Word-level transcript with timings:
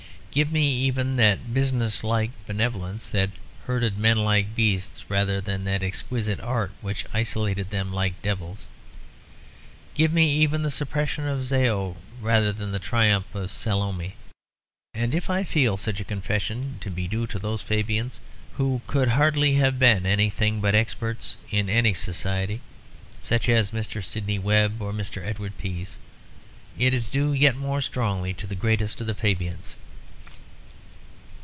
Give 0.33 0.49
me 0.49 0.71
even 0.71 1.17
that 1.17 1.53
business 1.53 2.05
like 2.05 2.31
benevolence 2.47 3.09
that 3.11 3.31
herded 3.65 3.97
men 3.97 4.19
like 4.19 4.55
beasts 4.55 5.09
rather 5.09 5.41
than 5.41 5.65
that 5.65 5.83
exquisite 5.83 6.39
art 6.39 6.71
which 6.79 7.05
isolated 7.13 7.69
them 7.69 7.91
like 7.91 8.21
devils; 8.21 8.67
give 9.93 10.13
me 10.13 10.31
even 10.31 10.63
the 10.63 10.71
suppression 10.71 11.27
of 11.27 11.41
"Zæo" 11.41 11.97
rather 12.21 12.53
than 12.53 12.71
the 12.71 12.79
triumph 12.79 13.25
of 13.35 13.51
"Salome." 13.51 14.15
And 14.93 15.13
if 15.13 15.29
I 15.29 15.43
feel 15.43 15.75
such 15.75 15.99
a 15.99 16.05
confession 16.05 16.77
to 16.79 16.89
be 16.89 17.09
due 17.09 17.27
to 17.27 17.37
those 17.37 17.61
Fabians 17.61 18.21
who 18.53 18.79
could 18.87 19.09
hardly 19.09 19.55
have 19.55 19.77
been 19.79 20.05
anything 20.05 20.61
but 20.61 20.75
experts 20.75 21.35
in 21.49 21.67
any 21.69 21.93
society, 21.93 22.61
such 23.19 23.49
as 23.49 23.71
Mr. 23.71 24.01
Sidney 24.01 24.39
Webb 24.39 24.81
or 24.81 24.93
Mr. 24.93 25.21
Edward 25.25 25.57
Pease, 25.57 25.97
it 26.79 26.93
is 26.93 27.09
due 27.09 27.33
yet 27.33 27.57
more 27.57 27.81
strongly 27.81 28.33
to 28.35 28.47
the 28.47 28.55
greatest 28.55 29.01
of 29.01 29.07
the 29.07 29.13
Fabians. 29.13 29.75